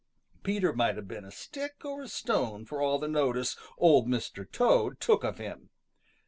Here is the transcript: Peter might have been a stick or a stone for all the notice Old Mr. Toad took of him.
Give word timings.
Peter 0.41 0.73
might 0.73 0.95
have 0.95 1.07
been 1.07 1.23
a 1.23 1.29
stick 1.29 1.85
or 1.85 2.01
a 2.01 2.07
stone 2.07 2.65
for 2.65 2.81
all 2.81 2.97
the 2.97 3.07
notice 3.07 3.55
Old 3.77 4.07
Mr. 4.07 4.51
Toad 4.51 4.99
took 4.99 5.23
of 5.23 5.37
him. 5.37 5.69